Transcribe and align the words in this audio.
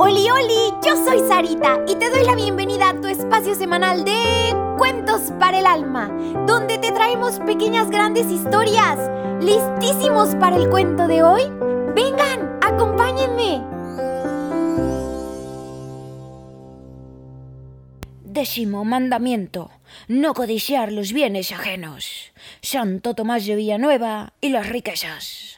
Oli, 0.00 0.30
oli, 0.30 0.74
yo 0.84 0.96
soy 1.04 1.20
Sarita 1.26 1.80
y 1.86 1.94
te 1.96 2.10
doy 2.10 2.24
la 2.24 2.34
bienvenida 2.34 2.90
a 2.90 3.00
tu 3.00 3.06
espacio 3.06 3.54
semanal 3.54 4.04
de 4.04 4.54
Cuentos 4.76 5.32
para 5.38 5.58
el 5.58 5.66
Alma, 5.66 6.08
donde 6.46 6.78
te 6.78 6.92
traemos 6.92 7.38
pequeñas 7.40 7.90
grandes 7.90 8.30
historias. 8.30 8.98
¿Listísimos 9.42 10.34
para 10.36 10.56
el 10.56 10.68
cuento 10.68 11.06
de 11.08 11.22
hoy? 11.22 11.42
Vengan, 11.94 12.58
acompáñenme. 12.62 13.62
Décimo 18.24 18.84
mandamiento. 18.84 19.70
No 20.06 20.34
codiciar 20.34 20.92
los 20.92 21.12
bienes 21.12 21.52
ajenos. 21.52 22.32
Santo 22.60 23.14
Tomás 23.14 23.46
de 23.46 23.56
Villanueva 23.56 24.32
y 24.40 24.50
las 24.50 24.68
riquezas. 24.68 25.57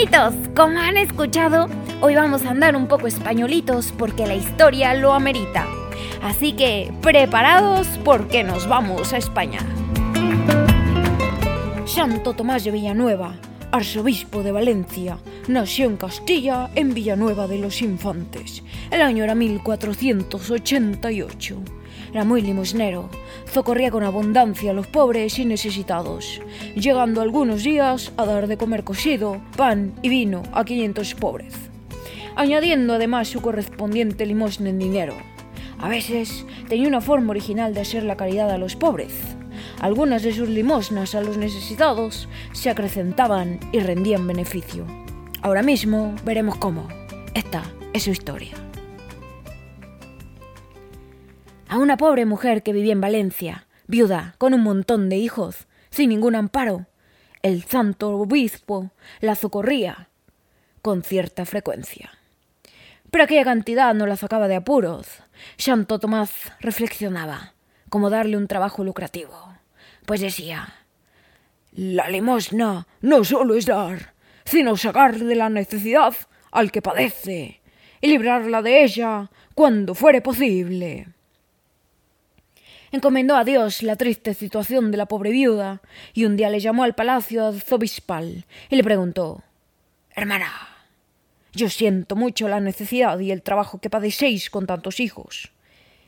Niñitos, 0.00 0.34
como 0.56 0.78
han 0.78 0.96
escuchado, 0.96 1.68
hoy 2.00 2.14
vamos 2.14 2.46
a 2.46 2.50
andar 2.52 2.74
un 2.74 2.86
poco 2.86 3.06
españolitos 3.06 3.92
porque 3.92 4.26
la 4.26 4.34
historia 4.34 4.94
lo 4.94 5.12
amerita. 5.12 5.66
Así 6.22 6.54
que, 6.54 6.90
preparados 7.02 7.86
porque 8.02 8.42
nos 8.42 8.66
vamos 8.66 9.12
a 9.12 9.18
España. 9.18 9.58
Santo 11.84 12.32
Tomás 12.32 12.64
de 12.64 12.70
Villanueva, 12.70 13.34
arzobispo 13.72 14.42
de 14.42 14.52
Valencia, 14.52 15.18
nació 15.48 15.86
en 15.86 15.96
Castilla, 15.96 16.70
en 16.74 16.92
Villanueva 16.94 17.46
de 17.46 17.58
los 17.58 17.82
Infantes. 17.82 18.62
El 18.90 19.02
año 19.02 19.24
era 19.24 19.34
1488. 19.34 21.58
Era 22.12 22.24
muy 22.24 22.40
limosnero, 22.42 23.08
socorría 23.52 23.92
con 23.92 24.02
abundancia 24.02 24.72
a 24.72 24.74
los 24.74 24.88
pobres 24.88 25.38
y 25.38 25.44
necesitados, 25.44 26.40
llegando 26.74 27.20
algunos 27.20 27.62
días 27.62 28.10
a 28.16 28.26
dar 28.26 28.48
de 28.48 28.56
comer 28.56 28.82
cocido, 28.82 29.40
pan 29.56 29.92
y 30.02 30.08
vino 30.08 30.42
a 30.52 30.64
500 30.64 31.14
pobres, 31.14 31.54
añadiendo 32.34 32.94
además 32.94 33.28
su 33.28 33.40
correspondiente 33.40 34.26
limosna 34.26 34.70
en 34.70 34.80
dinero. 34.80 35.14
A 35.78 35.88
veces 35.88 36.44
tenía 36.68 36.88
una 36.88 37.00
forma 37.00 37.30
original 37.30 37.74
de 37.74 37.82
hacer 37.82 38.02
la 38.02 38.16
caridad 38.16 38.50
a 38.50 38.58
los 38.58 38.74
pobres. 38.74 39.12
Algunas 39.80 40.22
de 40.22 40.34
sus 40.34 40.48
limosnas 40.48 41.14
a 41.14 41.22
los 41.22 41.38
necesitados 41.38 42.28
se 42.52 42.68
acrecentaban 42.68 43.58
y 43.72 43.80
rendían 43.80 44.26
beneficio. 44.26 44.86
Ahora 45.40 45.62
mismo 45.62 46.14
veremos 46.22 46.58
cómo. 46.58 46.86
Esta 47.34 47.62
es 47.94 48.02
su 48.02 48.10
historia. 48.10 48.52
A 51.66 51.78
una 51.78 51.96
pobre 51.96 52.26
mujer 52.26 52.62
que 52.62 52.74
vivía 52.74 52.92
en 52.92 53.00
Valencia, 53.00 53.66
viuda, 53.86 54.34
con 54.36 54.52
un 54.52 54.62
montón 54.62 55.08
de 55.08 55.16
hijos, 55.16 55.66
sin 55.88 56.10
ningún 56.10 56.34
amparo, 56.34 56.86
el 57.42 57.64
santo 57.64 58.10
obispo 58.18 58.90
la 59.20 59.34
socorría 59.34 60.08
con 60.82 61.02
cierta 61.02 61.46
frecuencia. 61.46 62.10
Pero 63.10 63.24
aquella 63.24 63.44
cantidad 63.44 63.94
no 63.94 64.06
la 64.06 64.16
sacaba 64.16 64.46
de 64.46 64.56
apuros. 64.56 65.06
Santo 65.56 65.98
Tomás 65.98 66.32
reflexionaba 66.60 67.54
cómo 67.88 68.10
darle 68.10 68.36
un 68.36 68.46
trabajo 68.46 68.84
lucrativo. 68.84 69.49
Pues 70.10 70.22
decía, 70.22 70.74
la 71.70 72.08
limosna 72.10 72.88
no 73.00 73.22
solo 73.22 73.54
es 73.54 73.66
dar, 73.66 74.12
sino 74.44 74.76
sacar 74.76 75.16
de 75.16 75.36
la 75.36 75.48
necesidad 75.48 76.16
al 76.50 76.72
que 76.72 76.82
padece 76.82 77.60
y 78.00 78.08
librarla 78.08 78.60
de 78.60 78.82
ella 78.82 79.30
cuando 79.54 79.94
fuere 79.94 80.20
posible. 80.20 81.06
Encomendó 82.90 83.36
a 83.36 83.44
Dios 83.44 83.84
la 83.84 83.94
triste 83.94 84.34
situación 84.34 84.90
de 84.90 84.96
la 84.96 85.06
pobre 85.06 85.30
viuda 85.30 85.80
y 86.12 86.24
un 86.24 86.36
día 86.36 86.50
le 86.50 86.58
llamó 86.58 86.82
al 86.82 86.96
palacio 86.96 87.46
arzobispal 87.46 88.46
y 88.68 88.74
le 88.74 88.82
preguntó 88.82 89.44
Hermana, 90.16 90.50
yo 91.52 91.70
siento 91.70 92.16
mucho 92.16 92.48
la 92.48 92.58
necesidad 92.58 93.16
y 93.20 93.30
el 93.30 93.42
trabajo 93.42 93.80
que 93.80 93.90
padecéis 93.90 94.50
con 94.50 94.66
tantos 94.66 94.98
hijos. 94.98 95.52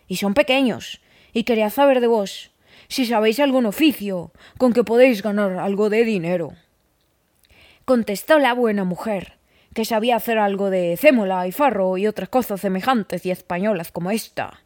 Y 0.08 0.16
son 0.16 0.34
pequeños, 0.34 1.00
y 1.32 1.44
quería 1.44 1.70
saber 1.70 2.00
de 2.00 2.08
vos 2.08 2.51
si 2.92 3.06
sabéis 3.06 3.40
algún 3.40 3.64
oficio 3.64 4.32
con 4.58 4.74
que 4.74 4.84
podéis 4.84 5.22
ganar 5.22 5.56
algo 5.56 5.88
de 5.88 6.04
dinero. 6.04 6.52
Contestó 7.86 8.38
la 8.38 8.52
buena 8.52 8.84
mujer, 8.84 9.38
que 9.72 9.86
sabía 9.86 10.16
hacer 10.16 10.38
algo 10.38 10.68
de 10.68 10.98
cémola 10.98 11.46
y 11.46 11.52
farro 11.52 11.96
y 11.96 12.06
otras 12.06 12.28
cosas 12.28 12.60
semejantes 12.60 13.24
y 13.24 13.30
españolas 13.30 13.92
como 13.92 14.10
esta. 14.10 14.60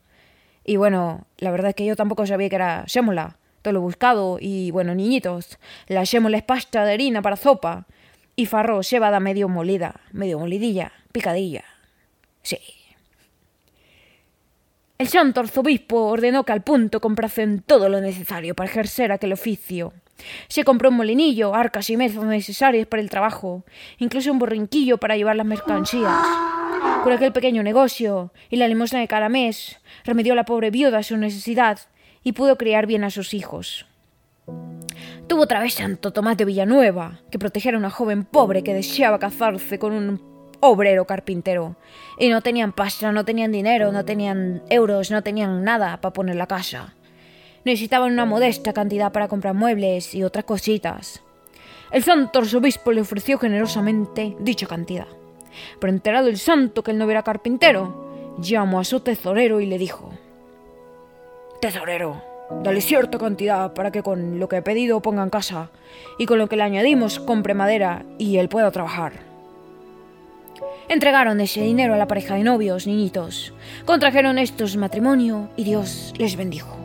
Y 0.64 0.74
bueno, 0.74 1.26
la 1.38 1.52
verdad 1.52 1.68
es 1.68 1.76
que 1.76 1.86
yo 1.86 1.94
tampoco 1.94 2.26
sabía 2.26 2.48
que 2.48 2.56
era 2.56 2.84
sémola. 2.88 3.36
Todo 3.62 3.74
lo 3.74 3.80
buscado 3.80 4.38
y 4.40 4.72
bueno, 4.72 4.96
niñitos, 4.96 5.60
la 5.86 6.04
sémola 6.04 6.36
es 6.36 6.42
pasta 6.42 6.84
de 6.84 6.94
harina 6.94 7.22
para 7.22 7.36
sopa 7.36 7.86
y 8.34 8.46
farro 8.46 8.82
cebada 8.82 9.20
medio 9.20 9.48
molida, 9.48 10.00
medio 10.10 10.40
molidilla, 10.40 10.90
picadilla. 11.12 11.62
Sí. 12.42 12.58
El 14.98 15.08
santo 15.08 15.40
arzobispo 15.40 16.06
ordenó 16.06 16.44
que 16.44 16.52
al 16.52 16.62
punto 16.62 17.00
comprasen 17.00 17.60
todo 17.60 17.90
lo 17.90 18.00
necesario 18.00 18.54
para 18.54 18.70
ejercer 18.70 19.12
aquel 19.12 19.34
oficio. 19.34 19.92
Se 20.48 20.64
compró 20.64 20.88
un 20.88 20.96
molinillo, 20.96 21.54
arcas 21.54 21.90
y 21.90 21.98
mesas 21.98 22.24
necesarias 22.24 22.86
para 22.86 23.02
el 23.02 23.10
trabajo, 23.10 23.64
incluso 23.98 24.32
un 24.32 24.38
borrinquillo 24.38 24.96
para 24.96 25.16
llevar 25.16 25.36
las 25.36 25.44
mercancías. 25.44 26.16
Con 27.02 27.12
aquel 27.12 27.32
pequeño 27.32 27.62
negocio 27.62 28.32
y 28.48 28.56
la 28.56 28.68
limosna 28.68 29.00
de 29.00 29.08
cada 29.08 29.28
mes, 29.28 29.78
remedió 30.04 30.32
a 30.32 30.36
la 30.36 30.46
pobre 30.46 30.70
viuda 30.70 31.02
su 31.02 31.18
necesidad 31.18 31.78
y 32.22 32.32
pudo 32.32 32.56
criar 32.56 32.86
bien 32.86 33.04
a 33.04 33.10
sus 33.10 33.34
hijos. 33.34 33.84
Tuvo 35.26 35.42
otra 35.42 35.60
vez 35.60 35.74
Santo 35.74 36.12
Tomás 36.12 36.38
de 36.38 36.46
Villanueva, 36.46 37.20
que 37.30 37.38
protegiera 37.38 37.76
a 37.76 37.80
una 37.80 37.90
joven 37.90 38.24
pobre 38.24 38.62
que 38.62 38.72
deseaba 38.72 39.18
casarse 39.18 39.78
con 39.78 39.92
un 39.92 40.35
obrero 40.60 41.06
carpintero. 41.06 41.76
Y 42.18 42.28
no 42.28 42.40
tenían 42.40 42.72
pasta, 42.72 43.12
no 43.12 43.24
tenían 43.24 43.52
dinero, 43.52 43.92
no 43.92 44.04
tenían 44.04 44.62
euros, 44.70 45.10
no 45.10 45.22
tenían 45.22 45.64
nada 45.64 46.00
para 46.00 46.12
poner 46.12 46.36
la 46.36 46.46
casa. 46.46 46.94
Necesitaban 47.64 48.12
una 48.12 48.24
modesta 48.24 48.72
cantidad 48.72 49.12
para 49.12 49.28
comprar 49.28 49.54
muebles 49.54 50.14
y 50.14 50.22
otras 50.22 50.44
cositas. 50.44 51.22
El 51.90 52.02
santo 52.02 52.40
arzobispo 52.40 52.92
le 52.92 53.00
ofreció 53.00 53.38
generosamente 53.38 54.36
dicha 54.40 54.66
cantidad. 54.66 55.06
Pero 55.80 55.92
enterado 55.92 56.28
el 56.28 56.38
santo 56.38 56.82
que 56.82 56.90
él 56.90 56.98
no 56.98 57.10
era 57.10 57.22
carpintero, 57.22 58.36
llamó 58.38 58.80
a 58.80 58.84
su 58.84 59.00
tesorero 59.00 59.60
y 59.60 59.66
le 59.66 59.78
dijo: 59.78 60.10
Tesorero, 61.60 62.22
dale 62.62 62.80
cierta 62.80 63.18
cantidad 63.18 63.72
para 63.72 63.90
que 63.90 64.02
con 64.02 64.38
lo 64.38 64.48
que 64.48 64.56
he 64.56 64.62
pedido 64.62 65.00
ponga 65.00 65.22
en 65.22 65.30
casa 65.30 65.70
y 66.18 66.26
con 66.26 66.38
lo 66.38 66.48
que 66.48 66.56
le 66.56 66.62
añadimos 66.62 67.18
compre 67.18 67.54
madera 67.54 68.04
y 68.18 68.36
él 68.36 68.48
pueda 68.48 68.70
trabajar. 68.70 69.25
Entregaron 70.88 71.40
ese 71.40 71.62
dinero 71.62 71.94
a 71.94 71.96
la 71.96 72.06
pareja 72.06 72.36
de 72.36 72.44
novios, 72.44 72.86
niñitos. 72.86 73.52
Contrajeron 73.84 74.38
estos 74.38 74.76
matrimonio 74.76 75.50
y 75.56 75.64
Dios 75.64 76.14
les 76.16 76.36
bendijo. 76.36 76.76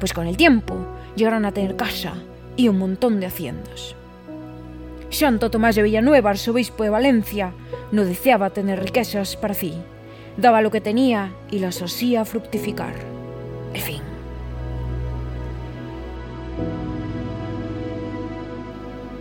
Pues 0.00 0.12
con 0.12 0.26
el 0.26 0.36
tiempo 0.36 0.74
llegaron 1.14 1.44
a 1.44 1.52
tener 1.52 1.76
casa 1.76 2.14
y 2.56 2.68
un 2.68 2.78
montón 2.78 3.20
de 3.20 3.26
haciendas. 3.26 3.94
Santo 5.10 5.50
Tomás 5.50 5.76
de 5.76 5.82
Villanueva, 5.82 6.30
arzobispo 6.30 6.82
de 6.82 6.90
Valencia, 6.90 7.52
no 7.92 8.04
deseaba 8.04 8.50
tener 8.50 8.82
riquezas 8.82 9.36
para 9.36 9.54
sí. 9.54 9.74
Daba 10.36 10.60
lo 10.60 10.70
que 10.70 10.80
tenía 10.80 11.32
y 11.50 11.60
las 11.60 11.80
hacía 11.80 12.24
fructificar. 12.24 12.94
El 13.74 13.80
fin. 13.80 14.02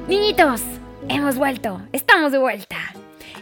Niñitos, 0.08 0.62
hemos 1.10 1.38
vuelto, 1.38 1.82
estamos 1.92 2.32
de 2.32 2.38
vuelta. 2.38 2.97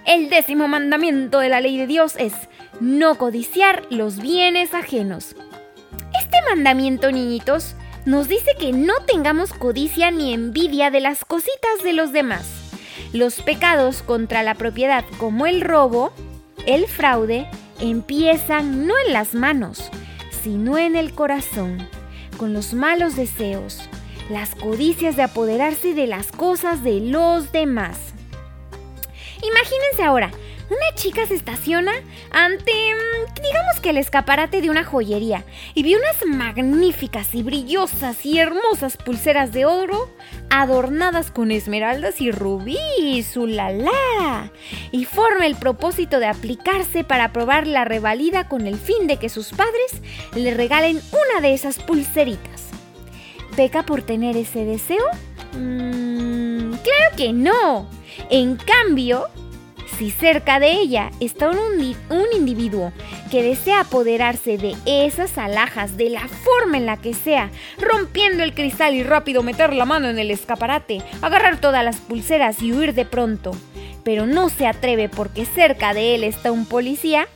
El 0.06 0.30
décimo 0.30 0.68
mandamiento 0.68 1.40
de 1.40 1.50
la 1.50 1.62
ley 1.62 1.80
de 1.80 1.88
Dios 1.88 2.16
es 2.18 2.34
no 2.80 3.16
codiciar 3.16 3.82
los 3.90 4.20
bienes 4.20 4.76
ajenos. 4.76 5.36
Este 6.20 6.38
mandamiento, 6.48 7.12
niñitos, 7.12 7.76
nos 8.06 8.28
dice 8.28 8.52
que 8.60 8.72
no 8.72 8.94
tengamos 9.08 9.52
codicia 9.52 10.12
ni 10.12 10.32
envidia 10.32 10.92
de 10.92 11.00
las 11.00 11.26
cositas 11.26 11.82
de 11.84 11.94
los 11.94 12.12
demás. 12.12 12.46
Los 13.14 13.42
pecados 13.42 14.04
contra 14.04 14.44
la 14.44 14.54
propiedad 14.54 15.04
como 15.18 15.48
el 15.48 15.62
robo, 15.62 16.14
el 16.68 16.86
fraude, 16.86 17.48
empiezan 17.80 18.86
no 18.86 18.94
en 19.08 19.12
las 19.12 19.34
manos, 19.34 19.90
sino 20.44 20.78
en 20.78 20.96
el 20.96 21.16
corazón, 21.16 21.90
con 22.38 22.54
los 22.54 22.76
malos 22.76 23.16
deseos, 23.16 23.90
las 24.30 24.54
codicias 24.54 25.16
de 25.16 25.24
apoderarse 25.24 25.96
de 25.96 26.06
las 26.06 26.32
cosas 26.32 26.84
de 26.84 27.00
los 27.00 27.52
demás. 27.52 28.05
Imagínense 29.48 30.04
ahora, 30.04 30.32
una 30.70 30.96
chica 30.96 31.28
se 31.28 31.36
estaciona 31.36 31.92
ante, 32.32 32.72
mm, 32.72 33.42
digamos 33.42 33.80
que 33.82 33.92
el 33.92 33.98
escaparate 33.98 34.62
de 34.62 34.72
una 34.72 34.84
joyería 34.84 35.44
y 35.76 35.84
ve 35.84 35.96
unas 35.96 36.26
magníficas 36.26 37.36
y 37.36 37.44
brillosas 37.44 38.26
y 38.26 38.40
hermosas 38.40 38.98
pulseras 38.98 39.52
de 39.52 39.66
oro 39.66 40.10
adornadas 40.50 41.30
con 41.30 41.52
esmeraldas 41.52 42.20
y 42.20 42.32
rubíes, 42.32 43.38
¡ulala! 43.38 44.52
Y 44.92 45.06
forma 45.06 45.46
el 45.46 45.56
propósito 45.56 46.20
de 46.20 46.28
aplicarse 46.28 47.04
para 47.04 47.32
probar 47.32 47.68
la 47.68 47.86
revalida 47.86 48.48
con 48.48 48.66
el 48.66 48.78
fin 48.78 49.06
de 49.06 49.18
que 49.18 49.30
sus 49.30 49.50
padres 49.50 50.02
le 50.34 50.56
regalen 50.56 51.00
una 51.12 51.42
de 51.42 51.54
esas 51.54 51.78
pulseritas. 51.78 52.70
¿Peca 53.56 53.84
por 53.84 54.02
tener 54.02 54.36
ese 54.36 54.66
deseo? 54.66 55.06
Mm, 55.54 56.74
claro 56.74 57.16
que 57.16 57.34
no. 57.34 57.95
En 58.30 58.56
cambio, 58.56 59.28
si 59.98 60.12
cerca 60.12 60.60
de 60.60 60.72
ella 60.74 61.12
está 61.20 61.50
un, 61.50 61.58
un, 62.10 62.26
individuo 62.36 62.92
que 63.32 63.44
desea 63.44 63.82
apoderarse 63.82 64.58
de 64.58 64.76
esas 64.86 65.38
alhajas 65.38 65.96
de 65.96 66.10
la 66.10 66.28
forma 66.28 66.78
en 66.78 66.86
la 66.86 66.98
que 66.98 67.14
sea, 67.14 67.50
rompiendo 67.80 68.44
el 68.44 68.54
cristal 68.54 68.94
y 68.96 69.04
rápido 69.04 69.44
meter 69.44 69.74
la 69.74 69.86
mano 69.86 70.10
en 70.10 70.20
el 70.20 70.32
escaparate, 70.32 71.02
agarrar 71.22 71.62
todas 71.62 71.84
las 71.84 71.98
pulseras 71.98 72.62
y 72.62 72.74
huir 72.74 72.94
de 72.94 73.06
pronto, 73.06 73.52
pero 74.04 74.26
no 74.26 74.50
se 74.50 74.68
atreve 74.68 75.08
porque 75.08 75.46
cerca 75.46 75.94
de 75.94 76.16
él 76.16 76.24
está 76.24 76.52
un 76.52 76.66
policía, 76.66 77.28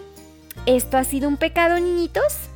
¿esto 0.66 0.98
ha 0.98 1.04
sido 1.04 1.30
un 1.30 1.38
pecado, 1.38 1.80
niñitos? 1.80 2.50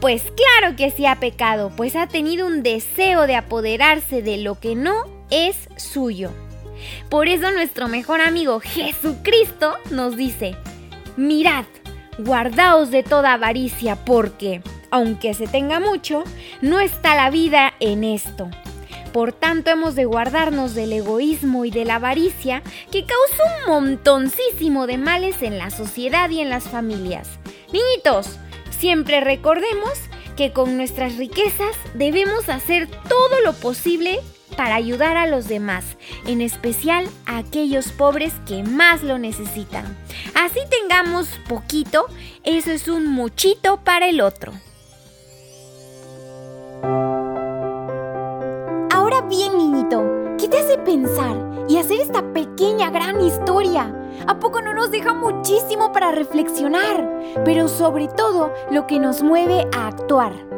Pues 0.00 0.22
claro 0.22 0.76
que 0.76 0.90
sí 0.90 1.06
ha 1.06 1.16
pecado, 1.16 1.72
pues 1.74 1.96
ha 1.96 2.06
tenido 2.06 2.46
un 2.46 2.62
deseo 2.62 3.26
de 3.26 3.36
apoderarse 3.36 4.22
de 4.22 4.38
lo 4.38 4.58
que 4.58 4.74
no 4.74 5.04
es 5.30 5.68
suyo. 5.76 6.32
Por 7.08 7.28
eso 7.28 7.50
nuestro 7.50 7.88
mejor 7.88 8.20
amigo 8.20 8.60
Jesucristo 8.60 9.76
nos 9.90 10.16
dice, 10.16 10.56
mirad, 11.16 11.64
guardaos 12.18 12.90
de 12.90 13.02
toda 13.02 13.34
avaricia 13.34 13.96
porque, 14.04 14.62
aunque 14.90 15.34
se 15.34 15.46
tenga 15.46 15.80
mucho, 15.80 16.24
no 16.60 16.80
está 16.80 17.14
la 17.14 17.30
vida 17.30 17.74
en 17.80 18.04
esto. 18.04 18.50
Por 19.12 19.32
tanto, 19.32 19.70
hemos 19.70 19.94
de 19.94 20.04
guardarnos 20.04 20.74
del 20.74 20.92
egoísmo 20.92 21.64
y 21.64 21.70
de 21.70 21.84
la 21.84 21.96
avaricia 21.96 22.62
que 22.90 23.04
causa 23.04 23.42
un 23.66 23.72
montoncísimo 23.72 24.86
de 24.86 24.98
males 24.98 25.42
en 25.42 25.58
la 25.58 25.70
sociedad 25.70 26.28
y 26.30 26.40
en 26.40 26.50
las 26.50 26.64
familias. 26.64 27.28
Niñitos, 27.72 28.38
siempre 28.70 29.20
recordemos 29.20 29.92
que 30.36 30.52
con 30.52 30.76
nuestras 30.76 31.16
riquezas 31.16 31.74
debemos 31.94 32.48
hacer 32.48 32.86
todo 33.08 33.40
lo 33.44 33.54
posible 33.54 34.20
para 34.58 34.74
ayudar 34.74 35.16
a 35.16 35.28
los 35.28 35.46
demás, 35.46 35.84
en 36.26 36.40
especial 36.40 37.08
a 37.26 37.38
aquellos 37.38 37.92
pobres 37.92 38.32
que 38.44 38.64
más 38.64 39.04
lo 39.04 39.16
necesitan. 39.16 39.96
Así 40.34 40.58
tengamos 40.68 41.28
poquito, 41.48 42.06
eso 42.42 42.72
es 42.72 42.88
un 42.88 43.06
muchito 43.06 43.76
para 43.84 44.08
el 44.08 44.20
otro. 44.20 44.50
Ahora 48.92 49.20
bien, 49.28 49.56
niñito, 49.56 50.02
¿qué 50.38 50.48
te 50.48 50.58
hace 50.58 50.76
pensar 50.78 51.36
y 51.68 51.76
hacer 51.76 52.00
esta 52.00 52.32
pequeña 52.32 52.90
gran 52.90 53.20
historia? 53.20 53.94
¿A 54.26 54.40
poco 54.40 54.60
no 54.60 54.74
nos 54.74 54.90
deja 54.90 55.14
muchísimo 55.14 55.92
para 55.92 56.10
reflexionar? 56.10 57.08
Pero 57.44 57.68
sobre 57.68 58.08
todo 58.08 58.52
lo 58.72 58.88
que 58.88 58.98
nos 58.98 59.22
mueve 59.22 59.68
a 59.72 59.86
actuar. 59.86 60.57